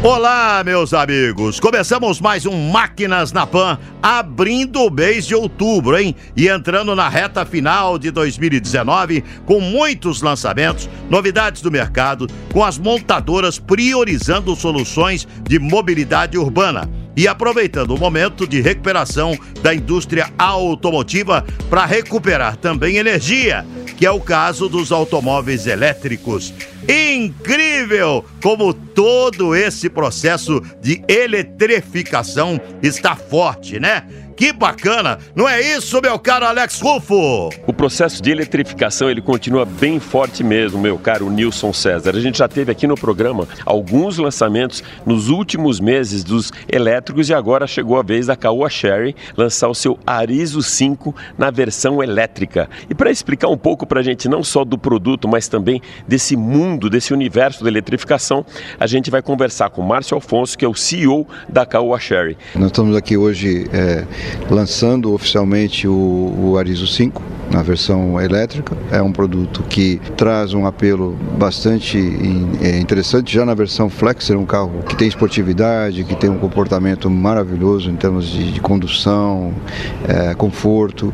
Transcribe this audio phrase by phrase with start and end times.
[0.00, 1.58] Olá, meus amigos!
[1.58, 6.14] Começamos mais um Máquinas na Pan, abrindo o mês de outubro, hein?
[6.36, 12.78] E entrando na reta final de 2019, com muitos lançamentos, novidades do mercado, com as
[12.78, 21.44] montadoras priorizando soluções de mobilidade urbana e aproveitando o momento de recuperação da indústria automotiva
[21.68, 23.66] para recuperar também energia,
[23.98, 26.54] que é o caso dos automóveis elétricos.
[26.88, 34.06] Incrível como todo esse processo de eletrificação está forte, né?
[34.38, 35.18] Que bacana!
[35.34, 37.50] Não é isso, meu caro Alex Rufo?
[37.66, 42.14] O processo de eletrificação ele continua bem forte mesmo, meu caro Nilson César.
[42.14, 47.34] A gente já teve aqui no programa alguns lançamentos nos últimos meses dos elétricos e
[47.34, 52.70] agora chegou a vez da Caoa Sherry lançar o seu Arizo 5 na versão elétrica.
[52.88, 56.36] E para explicar um pouco para a gente não só do produto, mas também desse
[56.36, 58.46] mundo, desse universo da eletrificação,
[58.78, 62.38] a gente vai conversar com Márcio Alfonso, que é o CEO da Caoa Sherry.
[62.54, 64.06] Nós estamos aqui hoje é
[64.50, 68.76] lançando oficialmente o, o Arizo 5 na versão elétrica.
[68.90, 71.98] É um produto que traz um apelo bastante
[72.62, 73.34] é, interessante.
[73.34, 77.90] Já na versão Flex, é um carro que tem esportividade, que tem um comportamento maravilhoso
[77.90, 79.52] em termos de, de condução,
[80.06, 81.12] é, conforto.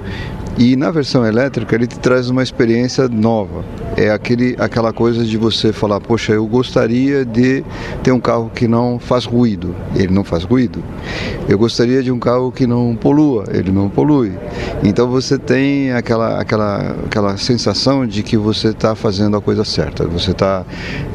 [0.56, 3.64] E na versão elétrica ele te traz uma experiência nova.
[3.96, 7.64] É aquele, aquela coisa de você falar, poxa, eu gostaria de
[8.02, 9.74] ter um carro que não faz ruído.
[9.96, 10.82] Ele não faz ruído.
[11.48, 13.44] Eu gostaria de um carro que não polua.
[13.50, 14.32] Ele não polui.
[14.84, 20.06] Então você tem aquela, aquela, aquela sensação de que você está fazendo a coisa certa.
[20.06, 20.64] Você está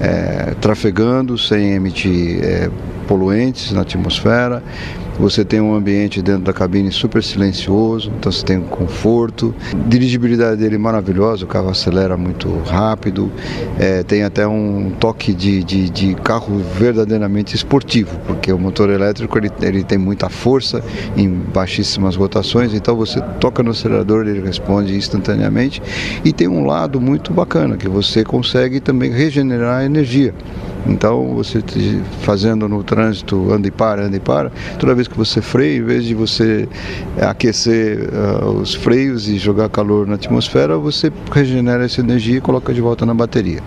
[0.01, 2.69] é, trafegando sem emitir é,
[3.07, 4.61] poluentes na atmosfera
[5.19, 9.53] você tem um ambiente dentro da cabine super silencioso, então você tem um conforto.
[9.73, 13.29] A dirigibilidade dele é maravilhosa, o carro acelera muito rápido,
[13.77, 19.37] é, tem até um toque de, de, de, carro verdadeiramente esportivo, porque o motor elétrico
[19.37, 20.81] ele, ele tem muita força
[21.17, 25.81] em baixíssimas rotações, então você toca no acelerador, ele responde instantaneamente.
[26.23, 30.33] E tem um lado muito bacana, que você consegue também regenerar energia.
[30.87, 31.61] Então, você
[32.21, 35.83] fazendo no trânsito, anda e para, anda e para, toda vez que você freia, em
[35.83, 36.67] vez de você
[37.21, 42.73] aquecer uh, os freios e jogar calor na atmosfera, você regenera essa energia e coloca
[42.73, 43.61] de volta na bateria.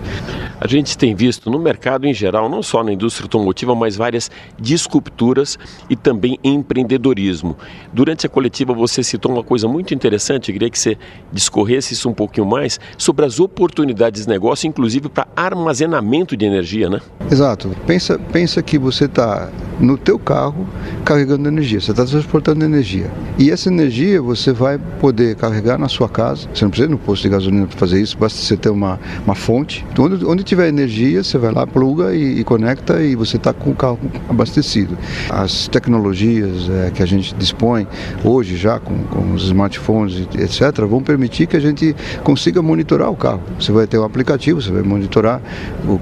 [0.63, 4.31] A gente tem visto no mercado em geral, não só na indústria automotiva, mas várias
[4.57, 5.59] disrupturas
[5.89, 7.57] e também empreendedorismo.
[7.91, 10.97] Durante a coletiva você citou uma coisa muito interessante, eu queria que você
[11.33, 16.89] discorresse isso um pouquinho mais, sobre as oportunidades de negócio, inclusive para armazenamento de energia,
[16.89, 17.01] né?
[17.29, 17.75] Exato.
[17.85, 20.65] Pensa, pensa que você está no teu carro
[21.03, 23.11] carregando energia, você está transportando energia.
[23.37, 26.97] E essa energia você vai poder carregar na sua casa, você não precisa ir no
[26.97, 29.85] posto de gasolina para fazer isso, basta você ter uma, uma fonte.
[29.99, 33.71] Onde, onde tiver energia, você vai lá, pluga e, e conecta e você está com
[33.71, 33.99] o carro
[34.29, 34.95] abastecido.
[35.29, 37.87] As tecnologias é, que a gente dispõe
[38.23, 43.15] hoje já com, com os smartphones, etc., vão permitir que a gente consiga monitorar o
[43.15, 43.41] carro.
[43.59, 45.41] Você vai ter um aplicativo, você vai monitorar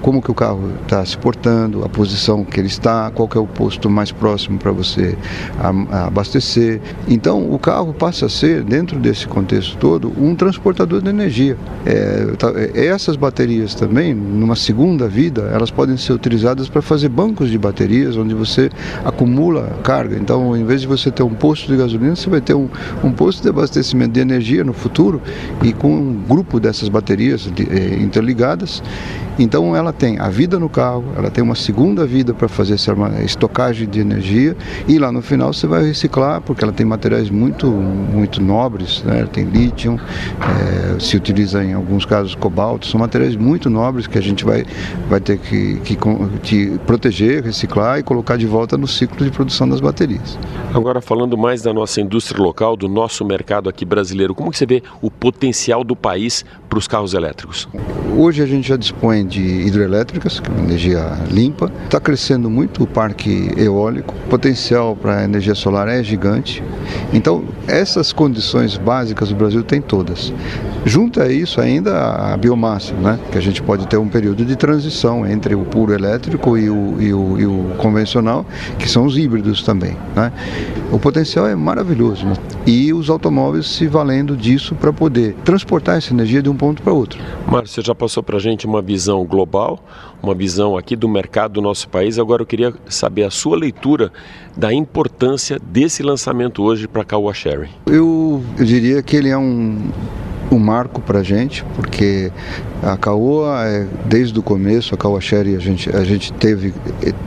[0.01, 3.41] como que o carro está se portando, a posição que ele está, qual que é
[3.41, 5.17] o posto mais próximo para você
[5.89, 6.81] abastecer.
[7.07, 11.57] Então, o carro passa a ser, dentro desse contexto todo, um transportador de energia.
[11.85, 17.09] É, tá, é, essas baterias também, numa segunda vida, elas podem ser utilizadas para fazer
[17.09, 18.71] bancos de baterias, onde você
[19.05, 20.17] acumula carga.
[20.17, 22.67] Então, em vez de você ter um posto de gasolina, você vai ter um,
[23.03, 25.21] um posto de abastecimento de energia no futuro
[25.61, 28.81] e com um grupo dessas baterias de, é, interligadas
[29.39, 32.93] então ela tem a vida no carro, ela tem uma segunda vida para fazer essa
[33.23, 34.55] estocagem de energia
[34.87, 39.25] e lá no final você vai reciclar porque ela tem materiais muito muito nobres, né?
[39.31, 39.99] tem lítio,
[40.39, 44.65] é, se utiliza em alguns casos cobalto, são materiais muito nobres que a gente vai,
[45.09, 45.97] vai ter que, que,
[46.41, 50.37] que proteger, reciclar e colocar de volta no ciclo de produção das baterias.
[50.73, 54.65] Agora falando mais da nossa indústria local, do nosso mercado aqui brasileiro, como que você
[54.65, 57.67] vê o potencial do país para os carros elétricos?
[58.15, 61.71] Hoje a gente já dispõe de hidrelétricas, que é energia limpa.
[61.85, 66.63] Está crescendo muito o parque eólico, o potencial para energia solar é gigante.
[67.13, 70.33] Então, essas condições básicas o Brasil tem todas.
[70.85, 73.19] Junto a isso ainda a biomassa, né?
[73.31, 77.01] que a gente pode ter um, período de transição entre o puro elétrico e o,
[77.01, 78.45] e o, e o convencional,
[78.77, 79.95] que são os híbridos também.
[80.15, 80.31] Né?
[80.91, 82.33] O potencial é maravilhoso né?
[82.65, 86.93] e os automóveis se valendo disso para poder transportar essa energia de um ponto para
[86.93, 87.19] outro.
[87.47, 89.79] Márcio, você já passou para a gente uma visão global,
[90.21, 92.19] uma visão aqui do mercado do nosso país.
[92.19, 94.11] Agora eu queria saber a sua leitura
[94.55, 97.69] da importância desse lançamento hoje para a Caoa Sherry.
[97.85, 99.89] Eu, eu diria que ele é um,
[100.51, 102.31] um marco para a gente, porque
[102.81, 106.73] a Caoa, é, desde o começo, a Caoa Sherry, a gente, a gente teve,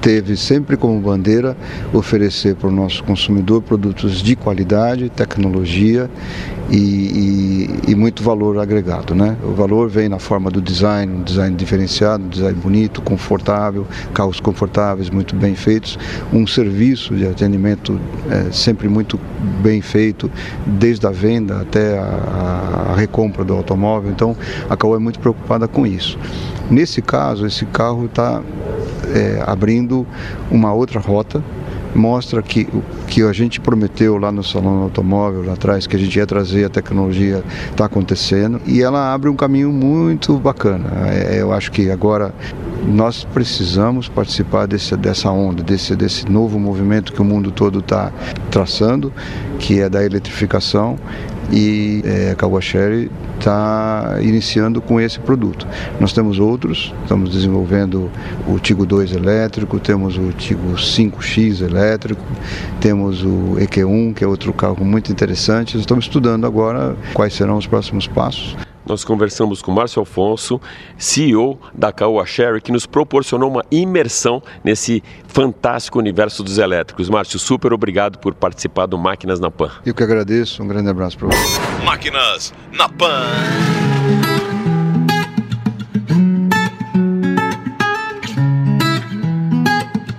[0.00, 1.56] teve sempre como bandeira
[1.92, 6.10] oferecer para o nosso consumidor produtos de qualidade, tecnologia
[6.70, 6.76] e,
[7.86, 9.14] e, e, muito valor agregado.
[9.14, 9.36] Né?
[9.44, 14.40] O valor vem na forma do design, um design diferenciado, um design bonito, confortável, carros
[14.40, 15.96] confortáveis, muito bem feitos,
[16.32, 19.20] um serviço de atendimento é, sempre muito
[19.62, 20.28] bem feito,
[20.66, 24.10] desde a venda até a, a recompra do automóvel.
[24.10, 24.36] Então,
[24.68, 26.18] a Caoa é muito preocupada preocupada com isso.
[26.70, 28.42] Nesse caso, esse carro está
[29.14, 30.06] é, abrindo
[30.50, 31.44] uma outra rota,
[31.94, 35.98] mostra que o que a gente prometeu lá no Salão Automóvel, lá atrás, que a
[35.98, 40.90] gente ia trazer a tecnologia, está acontecendo, e ela abre um caminho muito bacana.
[41.06, 42.34] É, eu acho que agora
[42.86, 48.10] nós precisamos participar desse, dessa onda, desse, desse novo movimento que o mundo todo está
[48.50, 49.12] traçando,
[49.58, 50.98] que é da eletrificação,
[51.52, 55.66] e é, a Kawasherry está iniciando com esse produto.
[56.00, 58.10] Nós temos outros, estamos desenvolvendo
[58.46, 62.22] o Tigo 2 elétrico, temos o Tigo 5X elétrico,
[62.80, 65.78] temos o EQ1, que é outro carro muito interessante.
[65.78, 68.56] Estamos estudando agora quais serão os próximos passos.
[68.86, 70.60] Nós conversamos com Márcio Alfonso,
[70.98, 77.08] CEO da Caoa Sherry, que nos proporcionou uma imersão nesse fantástico universo dos elétricos.
[77.08, 79.70] Márcio, super obrigado por participar do Máquinas na Pan.
[79.84, 81.84] Eu que agradeço, um grande abraço para você.
[81.84, 83.24] Máquinas na Pan.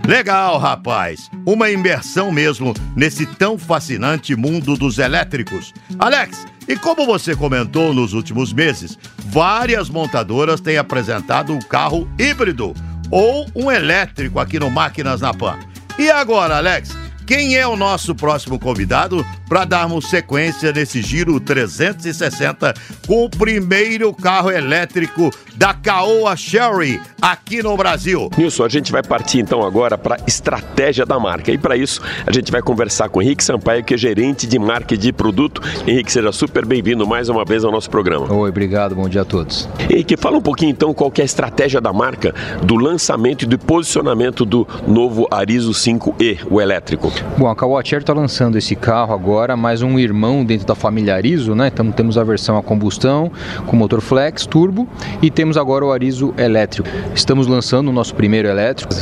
[0.07, 1.31] Legal, rapaz.
[1.43, 5.73] Uma imersão mesmo nesse tão fascinante mundo dos elétricos.
[5.97, 12.73] Alex, e como você comentou nos últimos meses, várias montadoras têm apresentado um carro híbrido
[13.11, 15.59] ou um elétrico aqui no Máquinas na Pan.
[15.97, 22.73] E agora, Alex, quem é o nosso próximo convidado para darmos sequência nesse giro 360
[23.07, 28.29] com o primeiro carro elétrico da Caoa Sherry aqui no Brasil?
[28.37, 31.51] Nilson, a gente vai partir então agora para estratégia da marca.
[31.51, 34.95] E para isso, a gente vai conversar com Henrique Sampaio, que é gerente de marca
[34.95, 35.61] de produto.
[35.87, 38.31] Henrique, seja super bem-vindo mais uma vez ao nosso programa.
[38.31, 39.67] Oi, obrigado, bom dia a todos.
[39.89, 43.57] Henrique, fala um pouquinho então qual é a estratégia da marca do lançamento e do
[43.57, 47.14] posicionamento do novo Arizo 5E, o elétrico.
[47.37, 51.53] Bom, a Kawasaki está lançando esse carro agora, mais um irmão dentro da família Arizo,
[51.53, 51.67] né?
[51.67, 53.29] Então temos a versão a combustão
[53.67, 54.87] com motor flex, turbo
[55.21, 56.87] e temos agora o Arizo elétrico.
[57.13, 58.93] Estamos lançando o nosso primeiro elétrico,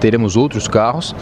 [0.00, 1.14] teremos outros carros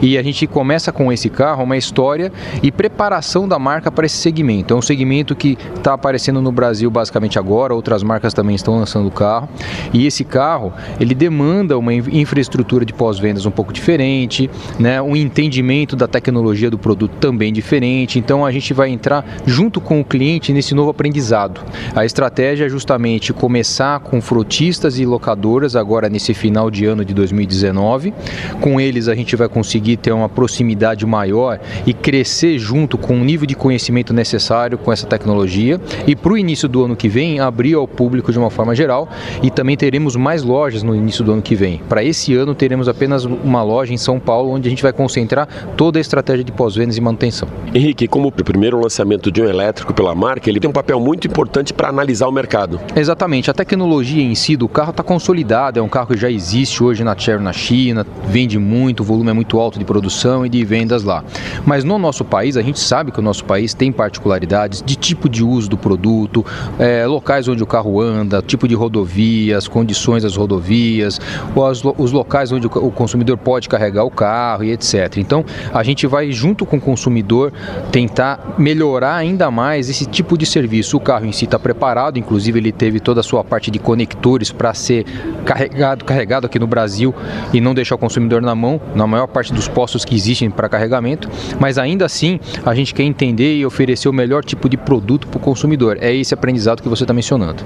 [0.00, 2.32] e a gente começa com esse carro uma história
[2.62, 4.72] e preparação da marca para esse segmento.
[4.72, 9.06] É um segmento que está aparecendo no Brasil basicamente agora, outras marcas também estão lançando
[9.06, 9.50] o carro
[9.92, 14.48] e esse carro ele demanda uma infraestrutura de pós-vendas um pouco diferente,
[14.78, 15.02] né?
[15.02, 18.18] Um entendimento da tecnologia do produto também diferente.
[18.18, 21.60] Então a gente vai entrar junto com o cliente nesse novo aprendizado.
[21.94, 27.12] A estratégia é justamente começar com frotistas e locadoras agora nesse final de ano de
[27.12, 28.14] 2019.
[28.60, 33.24] Com eles a gente vai conseguir ter uma proximidade maior e crescer junto com o
[33.24, 35.80] nível de conhecimento necessário com essa tecnologia.
[36.06, 39.08] E para o início do ano que vem abrir ao público de uma forma geral
[39.42, 41.80] e também teremos mais lojas no início do ano que vem.
[41.88, 45.48] Para esse ano teremos apenas uma loja em São Paulo onde a gente vai concentrar
[45.76, 47.48] toda a estratégia de pós-vendas e manutenção.
[47.74, 51.26] Henrique, como o primeiro lançamento de um elétrico pela marca, ele tem um papel muito
[51.26, 52.80] importante para analisar o mercado.
[52.94, 53.50] Exatamente.
[53.50, 57.04] A tecnologia em si do carro está consolidada, é um carro que já existe hoje
[57.04, 60.64] na Cherry na China, vende muito, o volume é muito alto de produção e de
[60.64, 61.22] vendas lá.
[61.64, 65.28] Mas no nosso país, a gente sabe que o nosso país tem particularidades de tipo
[65.28, 66.44] de uso do produto,
[66.78, 71.20] é, locais onde o carro anda, tipo de rodovias, condições das rodovias,
[71.54, 75.16] os, os locais onde o consumidor pode carregar o carro e etc.
[75.18, 77.52] Então, a gente vai junto com o consumidor
[77.90, 80.96] tentar melhorar ainda mais esse tipo de serviço.
[80.96, 84.52] O carro em si está preparado, inclusive ele teve toda a sua parte de conectores
[84.52, 85.04] para ser
[85.44, 87.14] carregado, carregado aqui no Brasil
[87.52, 90.68] e não deixar o consumidor na mão, na maior parte dos postos que existem para
[90.68, 95.26] carregamento, mas ainda assim a gente quer entender e oferecer o melhor tipo de produto
[95.26, 95.98] para o consumidor.
[96.00, 97.64] É esse aprendizado que você está mencionando.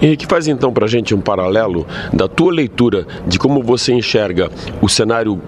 [0.00, 4.50] Henrique, faz então para a gente um paralelo da tua leitura de como você enxerga
[4.80, 5.40] o cenário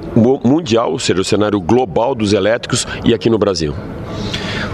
[0.45, 3.75] mundial, ou seja, o cenário global dos elétricos e aqui no Brasil.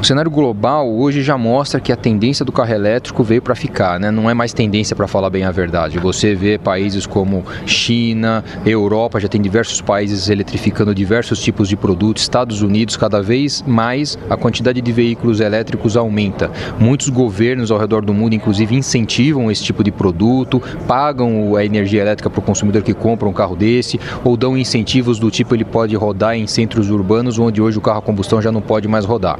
[0.02, 4.00] O cenário global hoje já mostra que a tendência do carro elétrico veio para ficar,
[4.00, 4.10] né?
[4.10, 5.96] Não é mais tendência para falar bem a verdade.
[6.00, 12.24] Você vê países como China, Europa, já tem diversos países eletrificando diversos tipos de produtos,
[12.24, 16.50] Estados Unidos, cada vez mais a quantidade de veículos elétricos aumenta.
[16.80, 22.02] Muitos governos ao redor do mundo, inclusive, incentivam esse tipo de produto, pagam a energia
[22.02, 25.64] elétrica para o consumidor que compra um carro desse, ou dão incentivos do tipo ele
[25.64, 29.04] pode rodar em centros urbanos onde hoje o carro a combustão já não pode mais
[29.04, 29.38] rodar.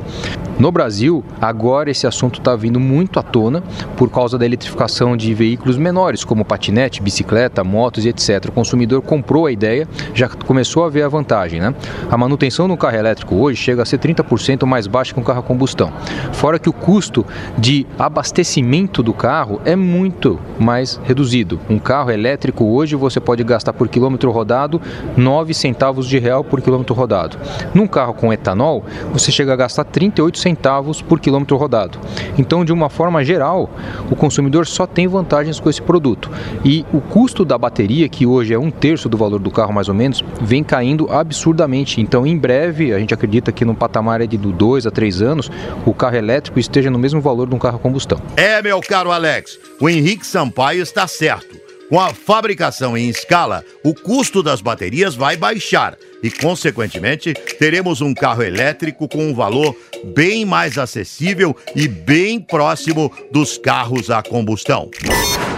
[0.59, 3.63] No Brasil, agora esse assunto está vindo muito à tona
[3.97, 8.47] por causa da eletrificação de veículos menores, como patinete, bicicleta, motos e etc.
[8.49, 11.61] O consumidor comprou a ideia, já começou a ver a vantagem.
[11.61, 11.75] Né?
[12.11, 15.41] A manutenção no carro elétrico hoje chega a ser 30% mais baixa que um carro
[15.41, 15.93] a combustão.
[16.33, 17.27] Fora que o custo
[17.59, 21.59] de abastecimento do carro é muito mais reduzido.
[21.69, 24.81] Um carro elétrico hoje você pode gastar por quilômetro rodado
[25.17, 27.39] 9 centavos de real por quilômetro rodado.
[27.75, 31.99] Num carro com etanol, você chega a gastar 38 centavos por quilômetro rodado.
[32.37, 33.71] Então, de uma forma geral,
[34.11, 36.31] o consumidor só tem vantagens com esse produto.
[36.65, 39.89] E o custo da bateria, que hoje é um terço do valor do carro mais
[39.89, 42.01] ou menos, vem caindo absurdamente.
[42.01, 45.51] Então, em breve, a gente acredita que no patamar de 2 a 3 anos,
[45.87, 48.21] o carro elétrico esteja no mesmo valor de um carro a combustão.
[48.37, 51.62] É, meu caro Alex, o Henrique Sampaio está certo.
[51.93, 58.15] Com a fabricação em escala, o custo das baterias vai baixar e, consequentemente, teremos um
[58.15, 64.91] carro elétrico com um valor bem mais acessível e bem próximo dos carros a combustão.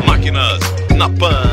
[0.04, 0.58] Máquinas
[0.96, 1.44] na Pan.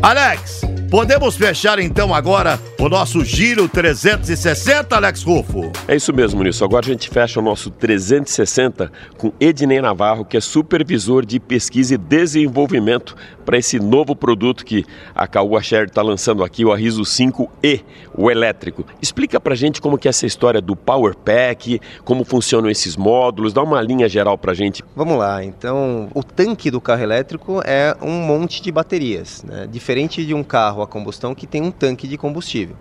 [0.00, 0.63] Alex,
[0.94, 5.72] Podemos fechar então agora o nosso Giro 360, Alex Rufo?
[5.88, 6.64] É isso mesmo, Nilson.
[6.64, 11.96] Agora a gente fecha o nosso 360 com Ednei Navarro, que é supervisor de pesquisa
[11.96, 17.02] e desenvolvimento para esse novo produto que a Caoa Share está lançando aqui, o Arriso
[17.02, 17.82] 5E,
[18.16, 18.86] o elétrico.
[19.02, 22.96] Explica para a gente como que é essa história do Power Pack, como funcionam esses
[22.96, 24.84] módulos, dá uma linha geral para a gente.
[24.94, 29.66] Vamos lá, então o tanque do carro elétrico é um monte de baterias, né?
[29.70, 32.76] diferente de um carro a combustão que tem um tanque de combustível.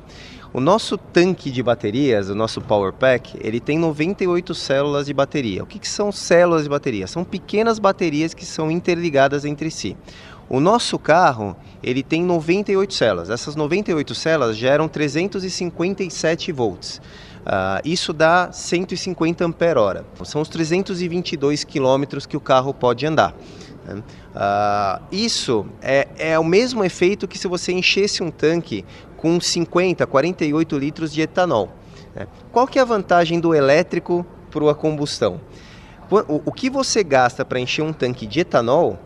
[0.54, 5.64] O nosso tanque de baterias, o nosso Power Pack, ele tem 98 células de bateria.
[5.64, 7.08] O que, que são células de bateria?
[7.08, 9.98] São pequenas baterias que são interligadas entre si.
[10.48, 13.30] O nosso carro, ele tem 98 células.
[13.32, 17.02] Essas 98 células geram 357 volts.
[17.44, 20.06] Uh, isso dá 150 ampere hora.
[20.24, 23.36] São os 322 quilômetros que o carro pode andar.
[23.86, 28.86] Uh, isso é, é o mesmo efeito que se você enchesse um tanque
[29.18, 31.70] com 50, 48 litros de etanol.
[32.16, 32.28] Né?
[32.52, 35.40] Qual que é a vantagem do elétrico para a combustão?
[36.10, 39.00] O, o, que você gasta para encher um tanque de etanol,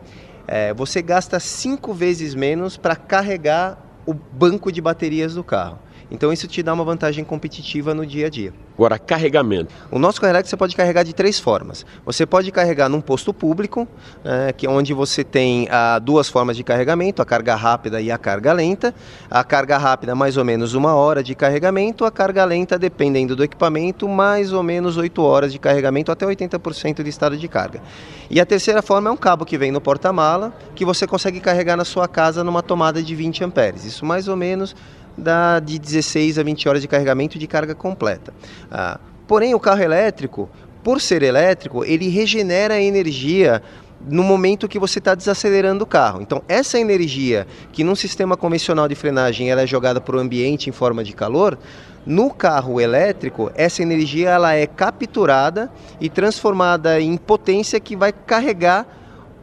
[0.46, 5.78] é, você gasta cinco vezes menos para carregar o banco de baterias do carro.
[6.10, 8.52] Então isso te dá uma vantagem competitiva no dia a dia.
[8.74, 9.74] Agora, carregamento.
[9.90, 11.84] O nosso carregamento você pode carregar de três formas.
[12.06, 13.88] Você pode carregar num posto público,
[14.24, 18.10] é, que é onde você tem ah, duas formas de carregamento, a carga rápida e
[18.10, 18.94] a carga lenta.
[19.28, 22.04] A carga rápida, mais ou menos uma hora de carregamento.
[22.04, 27.02] A carga lenta, dependendo do equipamento, mais ou menos oito horas de carregamento, até 80%
[27.02, 27.82] de estado de carga.
[28.30, 31.76] E a terceira forma é um cabo que vem no porta-mala, que você consegue carregar
[31.76, 33.84] na sua casa numa tomada de 20 amperes.
[33.84, 34.76] Isso mais ou menos
[35.18, 38.32] dá de 16 a 20 horas de carregamento de carga completa.
[38.70, 40.48] Ah, porém, o carro elétrico,
[40.82, 43.62] por ser elétrico, ele regenera energia
[44.08, 46.22] no momento que você está desacelerando o carro.
[46.22, 50.70] Então, essa energia que num sistema convencional de frenagem ela é jogada para o ambiente
[50.70, 51.58] em forma de calor,
[52.06, 55.70] no carro elétrico, essa energia ela é capturada
[56.00, 58.86] e transformada em potência que vai carregar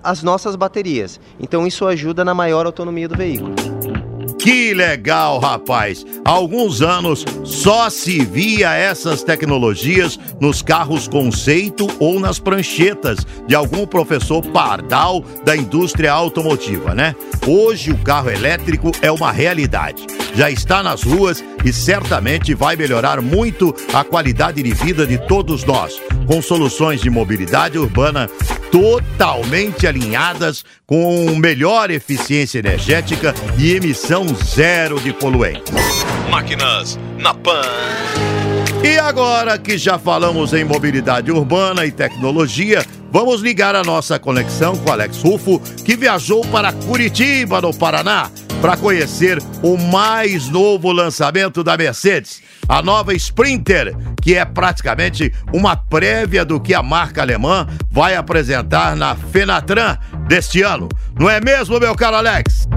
[0.03, 1.19] as nossas baterias.
[1.39, 3.74] Então, isso ajuda na maior autonomia do veículo.
[4.45, 6.05] Que legal, rapaz!
[6.23, 13.55] Há alguns anos só se via essas tecnologias nos carros conceito ou nas pranchetas de
[13.55, 17.15] algum professor pardal da indústria automotiva, né?
[17.47, 20.05] Hoje o carro elétrico é uma realidade.
[20.35, 25.65] Já está nas ruas e certamente vai melhorar muito a qualidade de vida de todos
[25.65, 28.29] nós, com soluções de mobilidade urbana
[28.71, 35.73] totalmente alinhadas com melhor eficiência energética e emissão zero de poluentes.
[36.29, 37.61] Máquinas na Pan.
[38.83, 44.77] E agora que já falamos em mobilidade urbana e tecnologia, vamos ligar a nossa conexão
[44.77, 48.29] com Alex Rufo, que viajou para Curitiba, no Paraná,
[48.61, 55.75] para conhecer o mais novo lançamento da Mercedes, a nova Sprinter, que é praticamente uma
[55.75, 59.97] prévia do que a marca alemã vai apresentar na Fenatran
[60.27, 60.89] deste ano.
[61.19, 62.67] Não é mesmo, meu caro Alex?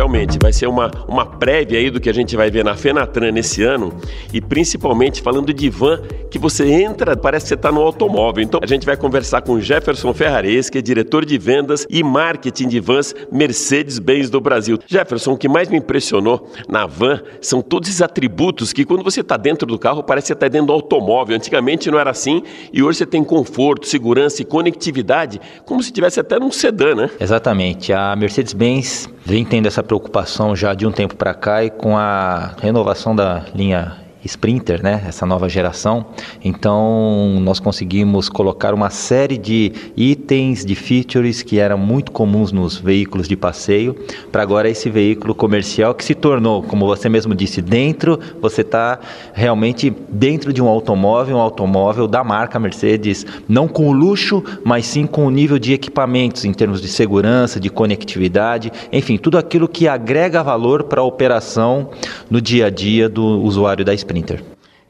[0.00, 0.38] Realmente.
[0.40, 3.62] Vai ser uma, uma prévia aí do que a gente vai ver na Fenatran nesse
[3.62, 3.92] ano
[4.32, 8.42] e principalmente falando de van que você entra, parece que você está no automóvel.
[8.42, 12.68] Então a gente vai conversar com Jefferson Ferrares, que é diretor de vendas e marketing
[12.68, 14.78] de vans Mercedes-Benz do Brasil.
[14.86, 19.20] Jefferson, o que mais me impressionou na van são todos esses atributos que quando você
[19.20, 21.36] está dentro do carro parece que você está dentro do automóvel.
[21.36, 22.42] Antigamente não era assim
[22.72, 27.10] e hoje você tem conforto, segurança e conectividade como se tivesse até num sedã, né?
[27.20, 27.92] Exatamente.
[27.92, 32.52] A Mercedes-Benz vem tendo essa preocupação já de um tempo para cá e com a
[32.62, 36.06] renovação da linha Sprinter, né, essa nova geração.
[36.44, 42.76] Então, nós conseguimos colocar uma série de itens, de features que eram muito comuns nos
[42.76, 43.96] veículos de passeio,
[44.30, 49.00] para agora esse veículo comercial que se tornou, como você mesmo disse, dentro, você está
[49.32, 55.06] realmente dentro de um automóvel, um automóvel da marca Mercedes, não com luxo, mas sim
[55.06, 59.88] com o nível de equipamentos em termos de segurança, de conectividade, enfim, tudo aquilo que
[59.88, 61.90] agrega valor para a operação
[62.30, 64.09] no dia a dia do usuário da Sprinter.
[64.10, 64.42] Sprinter.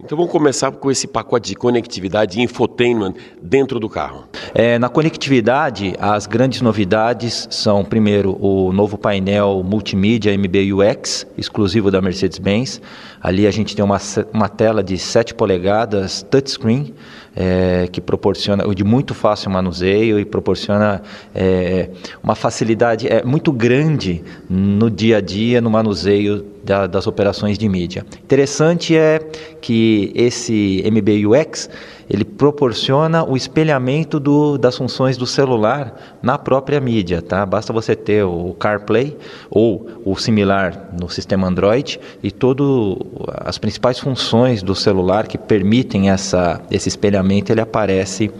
[0.02, 3.12] Então vamos começar com esse pacote de conectividade e infotainment
[3.42, 4.24] dentro do carro.
[4.54, 12.00] É, na conectividade, as grandes novidades são, primeiro, o novo painel multimídia MBUX, exclusivo da
[12.00, 12.80] Mercedes-Benz.
[13.20, 13.98] Ali a gente tem uma,
[14.32, 16.94] uma tela de 7 polegadas touchscreen,
[17.34, 21.02] é, que proporciona de muito fácil manuseio e proporciona
[21.34, 21.90] é,
[22.22, 27.68] uma facilidade é, muito grande no dia a dia no manuseio da, das operações de
[27.68, 28.04] mídia.
[28.22, 29.18] Interessante é
[29.60, 31.68] que esse MBUX
[32.08, 37.46] ele proporciona o espelhamento do, das funções do celular na própria mídia, tá?
[37.46, 39.16] Basta você ter o CarPlay
[39.48, 42.66] ou o similar no sistema Android e todas
[43.44, 47.19] as principais funções do celular que permitem essa, esse espelhamento
[47.52, 48.30] ele aparece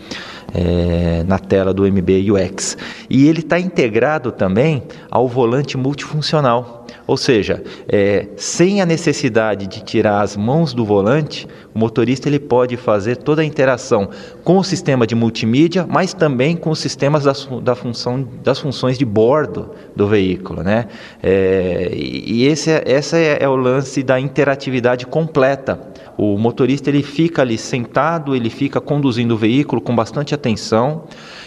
[0.55, 2.77] é, na tela do MBUX.
[3.09, 6.81] E ele está integrado também ao volante multifuncional.
[7.07, 12.39] Ou seja, é, sem a necessidade de tirar as mãos do volante, o motorista ele
[12.39, 14.09] pode fazer toda a interação
[14.45, 18.99] com o sistema de multimídia, mas também com os sistemas das, da função, das funções
[18.99, 20.63] de bordo do veículo.
[20.63, 20.87] Né?
[21.23, 25.81] É, e esse é, é, é o lance da interatividade completa.
[26.17, 31.05] O motorista ele fica ali sentado, ele fica conduzindo o veículo com bastante atenção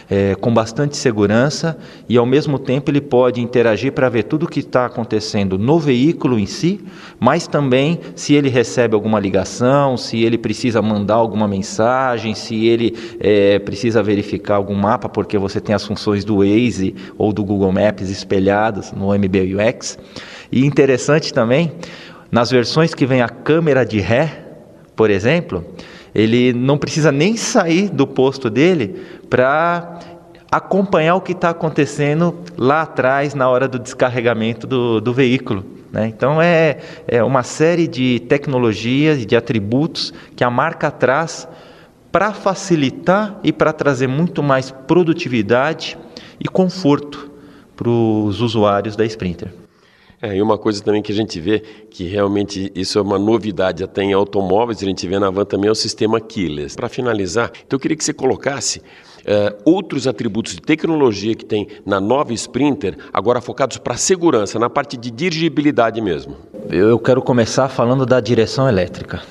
[0.10, 1.78] é, com bastante segurança
[2.08, 5.80] e ao mesmo tempo ele pode interagir para ver tudo o que está acontecendo no
[5.80, 6.82] veículo em si,
[7.20, 12.96] mas também se ele recebe alguma ligação, se ele precisa mandar alguma mensagem, se ele
[13.20, 17.72] é, precisa verificar algum mapa, porque você tem as funções do Waze ou do Google
[17.72, 19.98] Maps espelhadas no MBUX.
[20.52, 21.72] E interessante também,
[22.32, 24.44] nas versões que vem a câmera de ré,
[24.96, 25.66] por exemplo,
[26.14, 30.00] ele não precisa nem sair do posto dele para
[30.52, 35.66] acompanhar o que está acontecendo lá atrás na hora do descarregamento do, do veículo.
[35.92, 36.08] Né?
[36.08, 41.48] Então é, é uma série de tecnologias e de atributos que a marca traz
[42.12, 45.98] para facilitar e para trazer muito mais produtividade
[46.40, 47.32] e conforto
[47.76, 49.63] para os usuários da Sprinter.
[50.24, 53.84] É, e uma coisa também que a gente vê, que realmente isso é uma novidade
[53.84, 56.78] até em automóveis, a gente vê na van também, é o sistema keyless.
[56.78, 61.68] Para finalizar, então eu queria que você colocasse uh, outros atributos de tecnologia que tem
[61.86, 66.38] na nova Sprinter, agora focados para segurança, na parte de dirigibilidade mesmo.
[66.70, 69.22] Eu quero começar falando da direção elétrica.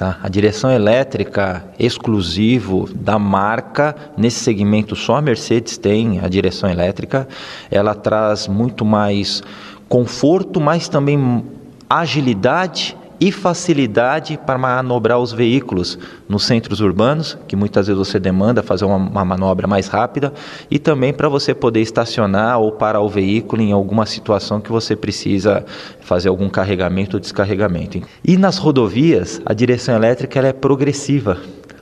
[0.00, 0.18] Tá?
[0.22, 7.28] A direção elétrica exclusivo da marca, nesse segmento só a Mercedes tem a direção elétrica,
[7.70, 9.42] ela traz muito mais
[9.90, 11.44] conforto, mas também
[11.88, 15.98] agilidade e facilidade para manobrar os veículos
[16.28, 20.32] nos centros urbanos, que muitas vezes você demanda fazer uma, uma, manobra mais rápida,
[20.70, 24.94] e também para você poder estacionar ou parar o veículo em alguma situação que você
[24.94, 25.66] precisa
[26.00, 28.00] fazer algum carregamento ou descarregamento.
[28.24, 31.36] E nas rodovias, a direção elétrica é progressiva.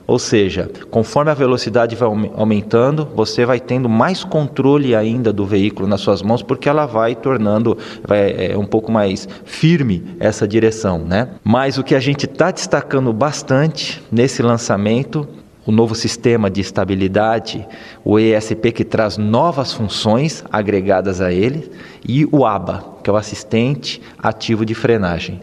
[0.09, 5.87] Ou seja, conforme a velocidade vai aumentando, você vai tendo mais controle ainda do veículo
[5.87, 10.97] nas suas mãos, porque ela vai tornando vai, é, um pouco mais firme essa direção,
[10.97, 11.29] né?
[11.43, 15.27] Mas o que a gente está destacando bastante nesse lançamento
[15.63, 17.67] o novo sistema de estabilidade,
[18.03, 21.69] o ESP que traz novas funções agregadas a ele,
[22.03, 25.39] e o ABA, que é o assistente ativo de frenagem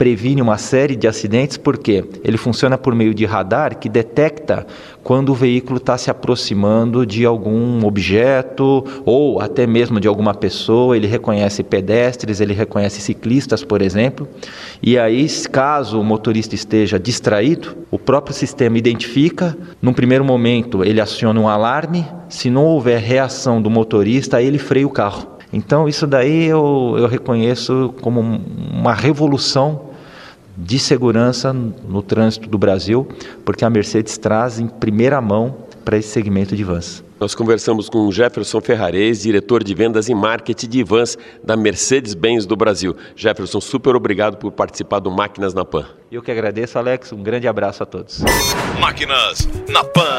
[0.00, 4.66] previne uma série de acidentes porque ele funciona por meio de radar que detecta
[5.04, 10.96] quando o veículo está se aproximando de algum objeto ou até mesmo de alguma pessoa.
[10.96, 14.26] Ele reconhece pedestres, ele reconhece ciclistas, por exemplo.
[14.82, 19.54] E aí, caso o motorista esteja distraído, o próprio sistema identifica.
[19.82, 22.06] Num primeiro momento, ele aciona um alarme.
[22.26, 25.26] Se não houver reação do motorista, ele freia o carro.
[25.52, 29.89] Então, isso daí eu, eu reconheço como uma revolução
[30.60, 33.08] de segurança no trânsito do Brasil,
[33.44, 37.02] porque a Mercedes traz em primeira mão para esse segmento de vans.
[37.18, 42.56] Nós conversamos com Jefferson Ferrarez, diretor de vendas e marketing de vans da Mercedes-Benz do
[42.56, 42.96] Brasil.
[43.14, 45.86] Jefferson, super obrigado por participar do Máquinas na Pan.
[46.10, 47.12] Eu que agradeço, Alex.
[47.12, 48.22] Um grande abraço a todos.
[48.80, 50.18] Máquinas na Pan.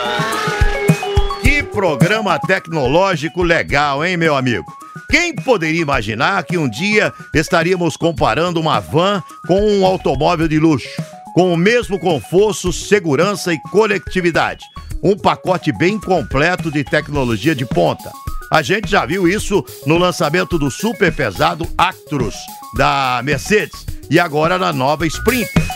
[1.42, 4.81] Que programa tecnológico legal, hein, meu amigo?
[5.12, 10.88] Quem poderia imaginar que um dia estaríamos comparando uma van com um automóvel de luxo,
[11.36, 14.64] com o mesmo conforto, segurança e conectividade?
[15.04, 18.10] Um pacote bem completo de tecnologia de ponta.
[18.50, 22.36] A gente já viu isso no lançamento do super pesado Actros
[22.78, 25.68] da Mercedes e agora na nova Sprinter.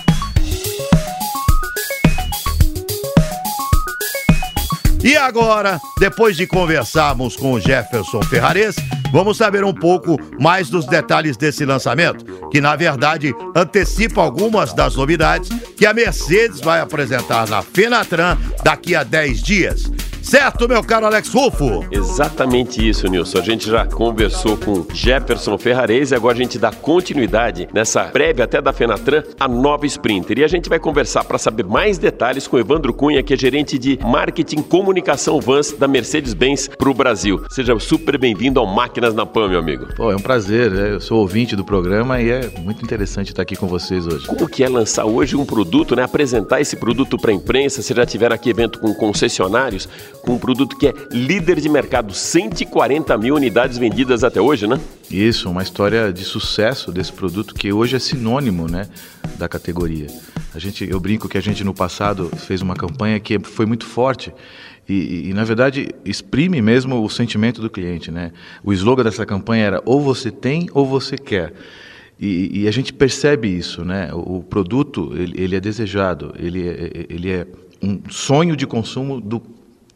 [5.03, 8.75] E agora, depois de conversarmos com o Jefferson Ferrares,
[9.15, 14.97] vamos saber um pouco mais dos detalhes desse lançamento, que na verdade antecipa algumas das
[14.97, 15.47] novidades
[15.77, 19.83] que a Mercedes vai apresentar na Fenatran daqui a 10 dias.
[20.25, 21.85] Certo, meu caro Alex Rufo?
[21.91, 23.37] Exatamente isso, Nilson.
[23.37, 28.45] A gente já conversou com Jefferson Ferrarese e agora a gente dá continuidade nessa prévia
[28.45, 30.39] até da Fenatran, a nova Sprinter.
[30.39, 33.77] E a gente vai conversar para saber mais detalhes com Evandro Cunha, que é gerente
[33.77, 37.45] de marketing comunicação Vans da Mercedes-Benz para o Brasil.
[37.51, 39.85] Seja super bem-vindo ao Máquinas na Pan, meu amigo.
[39.95, 40.71] Pô, é um prazer.
[40.71, 40.93] né?
[40.93, 44.25] Eu sou ouvinte do programa e é muito interessante estar aqui com vocês hoje.
[44.25, 46.01] Como que é lançar hoje um produto, né?
[46.01, 47.83] Apresentar esse produto para a imprensa?
[47.83, 49.87] Vocês já tiveram aqui evento com concessionários,
[50.25, 54.79] com um produto que é líder de mercado, 140 mil unidades vendidas até hoje, né?
[55.09, 58.87] Isso, uma história de sucesso desse produto que hoje é sinônimo, né,
[59.37, 60.07] da categoria.
[60.53, 63.85] A gente, eu brinco que a gente no passado fez uma campanha que foi muito
[63.85, 64.33] forte
[64.87, 68.31] e, e, na verdade exprime mesmo o sentimento do cliente, né?
[68.63, 71.53] O slogan dessa campanha era ou você tem ou você quer.
[72.19, 74.09] E, e a gente percebe isso, né?
[74.13, 77.47] O, o produto ele, ele, é desejado, ele é, ele é
[77.81, 79.41] um sonho de consumo do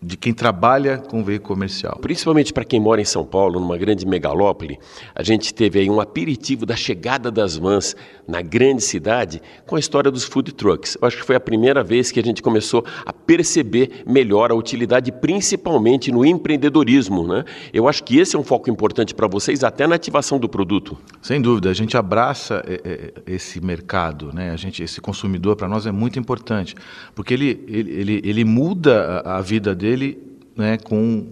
[0.02, 1.98] de quem trabalha com veículo comercial.
[2.02, 4.80] Principalmente para quem mora em São Paulo, numa grande megalópole,
[5.14, 9.80] a gente teve aí um aperitivo da chegada das vans na grande cidade com a
[9.80, 10.98] história dos food trucks.
[11.02, 14.56] Eu acho que foi a primeira vez que a gente começou a perceber melhor a
[14.56, 17.28] utilidade, principalmente no empreendedorismo.
[17.28, 17.44] Né?
[17.74, 20.98] Eu acho que esse é um foco importante para vocês, até na ativação do produto.
[21.22, 24.52] Sem dúvida, a gente abraça é, é, esse mercado, né?
[24.52, 26.76] a gente, esse consumidor para nós é muito importante,
[27.14, 30.18] porque ele, ele, ele, ele muda a, a vida dele dele
[30.56, 31.28] né, com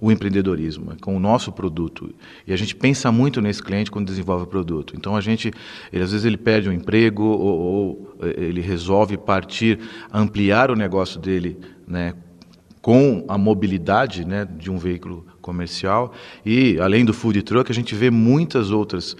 [0.00, 2.12] o empreendedorismo, com o nosso produto.
[2.44, 4.94] E a gente pensa muito nesse cliente quando desenvolve o produto.
[4.96, 5.52] Então a gente,
[5.92, 9.78] ele, às vezes ele perde um emprego ou, ou ele resolve partir,
[10.12, 12.14] ampliar o negócio dele, né,
[12.80, 16.12] com a mobilidade né, de um veículo comercial.
[16.44, 19.16] E além do food truck, a gente vê muitas outras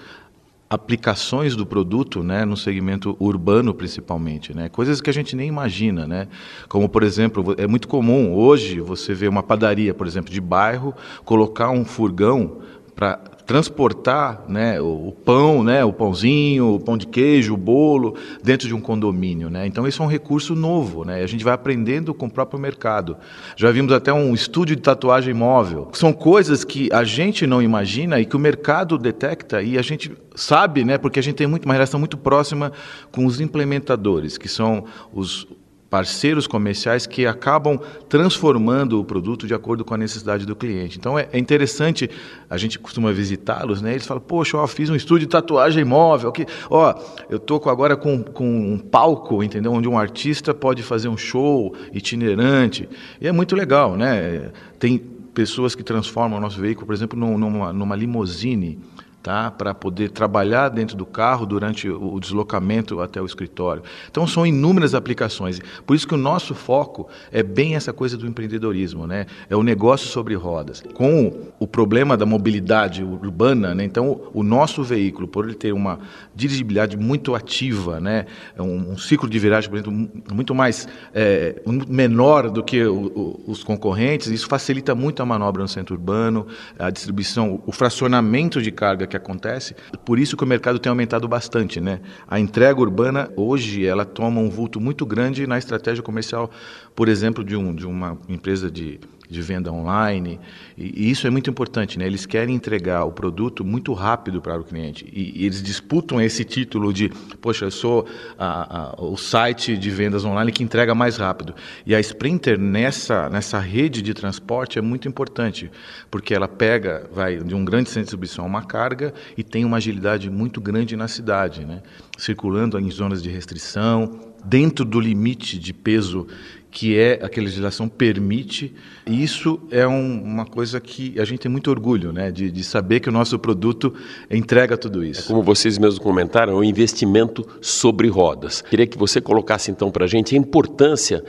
[0.73, 6.07] aplicações do produto, né, no segmento urbano principalmente, né, coisas que a gente nem imagina,
[6.07, 6.29] né,
[6.67, 10.95] como por exemplo é muito comum hoje você ver uma padaria, por exemplo, de bairro
[11.27, 12.63] colocar um furgão
[12.95, 18.15] para transportar né, o, o, pão, né, o pãozinho, o pão de queijo, o bolo,
[18.43, 19.51] dentro de um condomínio.
[19.51, 19.67] Né?
[19.67, 21.23] Então, isso é um recurso novo, né?
[21.23, 23.17] a gente vai aprendendo com o próprio mercado.
[23.57, 25.89] Já vimos até um estúdio de tatuagem móvel.
[25.93, 30.13] São coisas que a gente não imagina e que o mercado detecta e a gente
[30.35, 32.73] sabe, né, porque a gente tem muito, uma relação muito próxima
[33.11, 35.47] com os implementadores, que são os
[35.93, 37.79] parceiros comerciais que acabam
[38.09, 40.97] transformando o produto de acordo com a necessidade do cliente.
[40.97, 42.09] Então é, é interessante,
[42.49, 43.91] a gente costuma visitá-los, né?
[43.91, 46.95] Eles falam, poxa, ó, fiz um estúdio de tatuagem móvel, que, ó,
[47.29, 49.71] eu tô agora com, com um palco, entendeu?
[49.71, 52.89] Onde um artista pode fazer um show itinerante.
[53.21, 54.51] E é muito legal, né?
[54.79, 54.97] Tem
[55.35, 58.79] pessoas que transformam o nosso veículo, por exemplo, numa, numa limusine
[59.23, 59.51] tá?
[59.51, 63.83] para poder trabalhar dentro do carro durante o deslocamento até o escritório.
[64.11, 65.61] Então são inúmeras aplicações.
[65.87, 69.27] Por isso que o nosso foco é bem essa coisa do empreendedorismo, né?
[69.49, 70.83] É o negócio sobre rodas.
[70.95, 73.85] Com o problema da mobilidade urbana, né?
[73.85, 76.01] Então o nosso veículo, por ele ter uma
[76.35, 78.27] dirigibilidade muito ativa, né?
[78.59, 83.45] Um, um ciclo de viragem, por exemplo, muito mais é, menor do que o, o,
[83.47, 86.47] os concorrentes, isso facilita muito a manobra no centro urbano,
[86.79, 89.77] a distribuição, o fracionamento de carga que acontece.
[90.05, 92.01] Por isso que o mercado tem aumentado bastante, né?
[92.27, 96.51] A entrega urbana hoje ela toma um vulto muito grande na estratégia comercial,
[96.97, 98.99] por exemplo, de, um, de uma empresa de
[99.33, 100.39] de venda online.
[100.77, 102.07] E, e, isso é muito importante, né?
[102.07, 105.09] Eles querem entregar o produto muito rápido para o cliente.
[105.13, 107.09] E, e eles disputam esse título de,
[107.41, 108.07] poxa, eu sou
[108.39, 111.55] a, a, o site de vendas online que entrega mais rápido.
[111.87, 115.71] E a Sprinter, nessa, nessa rede de transporte, é muito importante,
[116.11, 119.65] porque ela pega, vai de um grande centro de distribuição a uma carga e tem
[119.65, 121.83] uma agilidade muito grande na cidade, né?
[122.19, 126.27] circulando em zonas de restrição, dentro do limite de peso
[126.73, 128.75] que é a que a legislação permite.
[129.07, 132.65] E isso é um, uma coisa que a gente tem muito orgulho, né, de, de,
[132.65, 133.95] saber que o nosso produto
[134.31, 135.25] entrega tudo isso.
[135.25, 138.63] É como vocês mesmos comentaram, é um investimento sobre rodas.
[138.63, 141.23] Queria que você colocasse então para a gente a importância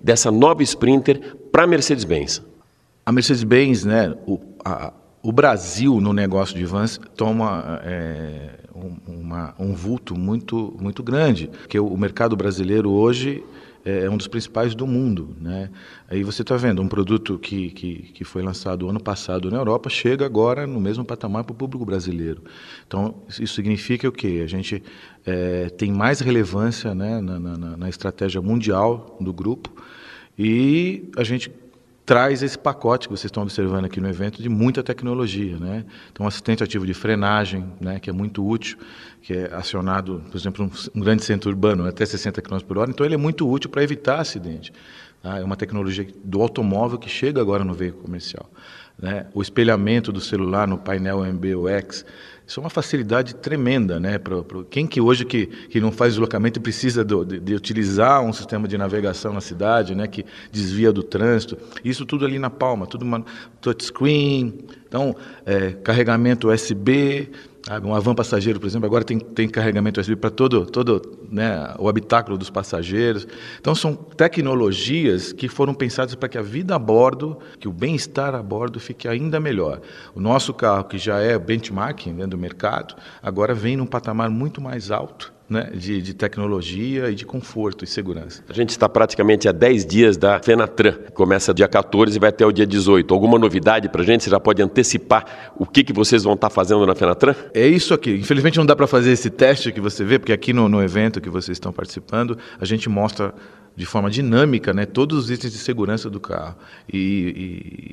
[0.00, 2.42] dessa nova Sprinter para a Mercedes-Benz.
[3.06, 9.54] A Mercedes-Benz, né, o, a, o Brasil no negócio de vans toma é, um, uma,
[9.58, 13.42] um vulto muito, muito grande, porque o mercado brasileiro hoje
[13.84, 15.36] é, é um dos principais do mundo.
[15.40, 15.70] Né?
[16.08, 19.88] Aí você está vendo, um produto que, que, que foi lançado ano passado na Europa
[19.88, 22.42] chega agora no mesmo patamar para o público brasileiro.
[22.86, 24.42] Então, isso significa o quê?
[24.44, 24.82] A gente
[25.24, 29.70] é, tem mais relevância né, na, na, na estratégia mundial do grupo
[30.38, 31.50] e a gente
[32.10, 35.84] traz esse pacote que vocês estão observando aqui no evento de muita tecnologia, né?
[36.10, 38.78] Então, um assistente ativo de frenagem, né, que é muito útil,
[39.22, 43.06] que é acionado, por exemplo, um, grande centro urbano até 60 km por hora, então
[43.06, 44.72] ele é muito útil para evitar acidente.
[45.22, 45.38] Tá?
[45.38, 48.50] É uma tecnologia do automóvel que chega agora no veículo comercial.
[48.98, 49.26] Né?
[49.32, 52.04] O espelhamento do celular no painel MBUX,
[52.50, 54.18] isso é uma facilidade tremenda, né?
[54.18, 58.32] Para quem que hoje que, que não faz deslocamento precisa do, de, de, utilizar um
[58.32, 60.08] sistema de navegação na cidade, né?
[60.08, 61.56] Que desvia do trânsito.
[61.84, 63.24] Isso tudo ali na palma, tudo uma
[63.60, 65.14] touchscreen, então
[65.46, 67.30] é, carregamento USB,
[67.70, 71.72] Sabe, um van passageiro, por exemplo, agora tem, tem carregamento USB para todo, todo né,
[71.78, 73.28] o habitáculo dos passageiros.
[73.60, 78.34] Então, são tecnologias que foram pensadas para que a vida a bordo, que o bem-estar
[78.34, 79.80] a bordo fique ainda melhor.
[80.16, 84.60] O nosso carro, que já é benchmarking né, do mercado, agora vem num patamar muito
[84.60, 88.44] mais alto né, de, de, tecnologia e de conforto e segurança.
[88.48, 92.46] A gente está praticamente há 10 dias da Fenatran, começa dia 14 e vai até
[92.46, 93.12] o dia 18.
[93.12, 94.22] Alguma novidade para a gente?
[94.22, 97.34] Você já pode antecipar o que, que vocês vão estar tá fazendo na Fenatran?
[97.52, 98.12] É isso aqui.
[98.12, 101.20] Infelizmente não dá para fazer esse teste que você vê, porque aqui no, no evento
[101.20, 103.34] que vocês estão participando, a gente mostra
[103.76, 106.56] de forma dinâmica né, todos os itens de segurança do carro.
[106.92, 106.98] E,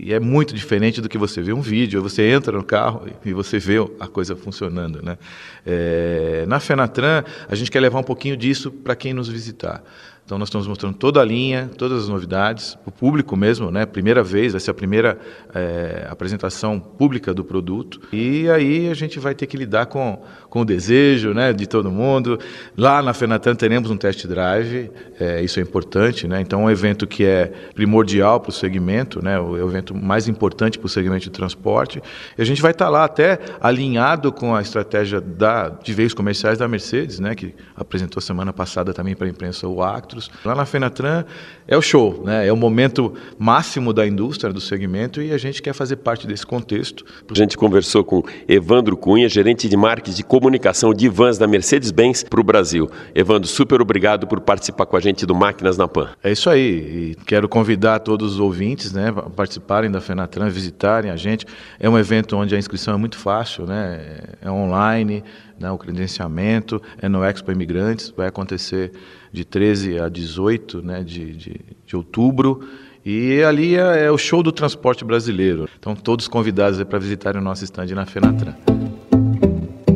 [0.03, 3.07] e, e, é muito diferente do que você vê um vídeo, você entra no carro
[3.23, 5.01] e você vê a coisa funcionando.
[5.01, 5.17] Né?
[5.65, 9.83] É, na Fenatran, a gente quer levar um pouquinho disso para quem nos visitar.
[10.27, 13.85] Então nós estamos mostrando toda a linha, todas as novidades, o público mesmo, né?
[13.85, 15.17] Primeira vez, vai ser a primeira
[15.55, 18.01] é, apresentação pública do produto.
[18.11, 21.89] E aí a gente vai ter que lidar com, com o desejo né, de todo
[21.89, 22.37] mundo.
[22.75, 26.41] Lá na Fenatan teremos um test drive, é, isso é importante, né?
[26.41, 29.35] Então é um evento que é primordial para o segmento, né?
[29.35, 32.01] É o evento mais importante para o segmento de transporte.
[32.37, 36.57] E a gente vai estar lá até alinhado com a estratégia da, de veículos comerciais
[36.57, 37.33] da Mercedes, né?
[37.33, 41.23] Que apresentou semana passada também para a imprensa o Actros Lá na Fenatran
[41.67, 42.47] é o show, né?
[42.47, 46.45] é o momento máximo da indústria, do segmento, e a gente quer fazer parte desse
[46.45, 47.05] contexto.
[47.29, 52.23] A gente conversou com Evandro Cunha, gerente de marketing de comunicação de vans da Mercedes-Benz
[52.23, 52.89] para o Brasil.
[53.13, 56.09] Evandro, super obrigado por participar com a gente do Máquinas na Pan.
[56.23, 61.11] É isso aí, e quero convidar todos os ouvintes né, a participarem da Fenatran, visitarem
[61.11, 61.45] a gente.
[61.79, 64.17] É um evento onde a inscrição é muito fácil, né?
[64.41, 65.23] é online,
[65.59, 68.91] né, o credenciamento, é no Expo Imigrantes, vai acontecer
[69.31, 72.67] de 13 a 18 né, de, de, de outubro.
[73.05, 75.69] E ali é, é, o show do transporte brasileiro.
[75.79, 78.53] Então, todos convidados para visitarem o nosso estande na Fenatran.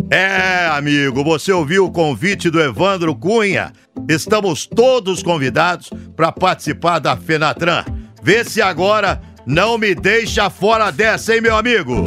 [0.10, 3.74] É, amigo, você ouviu o convite do Evandro Cunha?
[4.08, 7.84] Estamos todos convidados para participar da Fenatran.
[8.24, 12.04] Vê se agora não me deixa fora dessa, hein, meu amigo?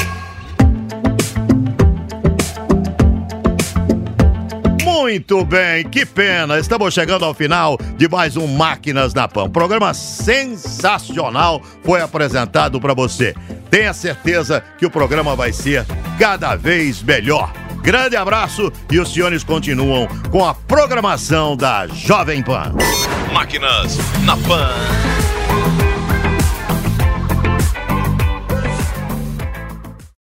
[5.14, 6.58] Muito bem, que pena.
[6.58, 9.48] Estamos chegando ao final de mais um Máquinas na Pan.
[9.48, 13.32] Programa sensacional foi apresentado para você.
[13.70, 15.86] Tenha certeza que o programa vai ser
[16.18, 17.52] cada vez melhor.
[17.80, 22.74] Grande abraço e os senhores continuam com a programação da Jovem Pan.
[23.32, 25.13] Máquinas na Pan.